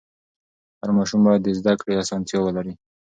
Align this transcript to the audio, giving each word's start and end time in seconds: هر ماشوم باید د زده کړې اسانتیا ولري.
هر 0.81 0.89
ماشوم 0.97 1.21
باید 1.25 1.41
د 1.43 1.47
زده 1.59 1.73
کړې 1.79 1.93
اسانتیا 2.03 2.39
ولري. 2.41 2.73